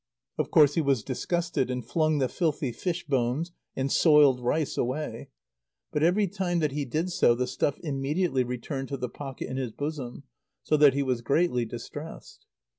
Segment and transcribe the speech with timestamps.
[0.39, 5.29] Of course he was disgusted, and flung the filthy fish bones and soiled rice away
[5.91, 9.57] But every time that he did so the stuff immediately returned to the pocket in
[9.57, 10.23] his bosom,
[10.63, 12.47] so that he was greatly distressed.